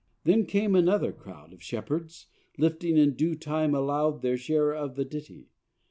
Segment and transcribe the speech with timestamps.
[0.23, 2.25] Then came another crowd Of shepherds,
[2.57, 5.51] lifting in due time aloud Their share of the ditty.